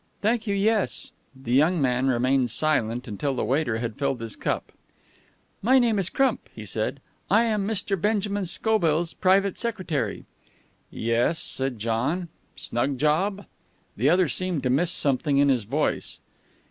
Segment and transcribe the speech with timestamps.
[0.23, 4.71] "Thank you, yes." The young man remained silent until the waiter had filled his cup.
[5.61, 7.01] "My name is Crump," he said.
[7.29, 8.01] "I am Mr.
[8.01, 10.25] Benjamin Scobell's private secretary."
[10.89, 12.29] "Yes?" said John.
[12.55, 13.45] "Snug job?"
[13.95, 16.19] The other seemed to miss something in his voice.